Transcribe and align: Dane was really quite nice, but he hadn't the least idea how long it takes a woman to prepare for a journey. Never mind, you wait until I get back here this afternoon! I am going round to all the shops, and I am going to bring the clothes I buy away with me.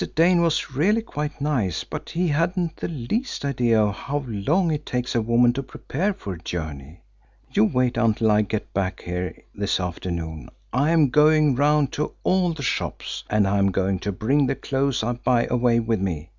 Dane 0.15 0.41
was 0.41 0.71
really 0.71 1.03
quite 1.03 1.39
nice, 1.39 1.83
but 1.83 2.09
he 2.09 2.29
hadn't 2.29 2.77
the 2.77 2.87
least 2.87 3.45
idea 3.45 3.91
how 3.91 4.25
long 4.27 4.71
it 4.71 4.83
takes 4.83 5.13
a 5.13 5.21
woman 5.21 5.53
to 5.53 5.61
prepare 5.61 6.11
for 6.11 6.33
a 6.33 6.39
journey. 6.39 7.01
Never 7.55 7.57
mind, 7.57 7.57
you 7.57 7.63
wait 7.65 7.97
until 7.97 8.31
I 8.31 8.41
get 8.41 8.73
back 8.73 9.03
here 9.03 9.37
this 9.53 9.79
afternoon! 9.79 10.49
I 10.73 10.89
am 10.89 11.11
going 11.11 11.53
round 11.55 11.91
to 11.91 12.13
all 12.23 12.51
the 12.53 12.63
shops, 12.63 13.23
and 13.29 13.47
I 13.47 13.59
am 13.59 13.69
going 13.69 13.99
to 13.99 14.11
bring 14.11 14.47
the 14.47 14.55
clothes 14.55 15.03
I 15.03 15.11
buy 15.11 15.45
away 15.51 15.79
with 15.79 15.99
me. 16.01 16.29